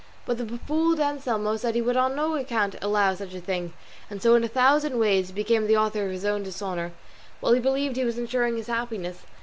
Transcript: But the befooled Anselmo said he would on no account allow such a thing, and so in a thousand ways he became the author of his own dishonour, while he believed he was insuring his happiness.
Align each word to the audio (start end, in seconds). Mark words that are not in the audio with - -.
But 0.25 0.39
the 0.39 0.45
befooled 0.45 0.99
Anselmo 0.99 1.57
said 1.57 1.75
he 1.75 1.81
would 1.83 1.95
on 1.95 2.15
no 2.15 2.35
account 2.35 2.73
allow 2.81 3.13
such 3.13 3.35
a 3.35 3.39
thing, 3.39 3.71
and 4.09 4.19
so 4.19 4.33
in 4.33 4.43
a 4.43 4.47
thousand 4.47 4.97
ways 4.97 5.27
he 5.27 5.33
became 5.35 5.67
the 5.67 5.77
author 5.77 6.03
of 6.05 6.11
his 6.11 6.25
own 6.25 6.41
dishonour, 6.41 6.91
while 7.39 7.53
he 7.53 7.59
believed 7.59 7.97
he 7.97 8.03
was 8.03 8.17
insuring 8.17 8.57
his 8.57 8.65
happiness. 8.65 9.19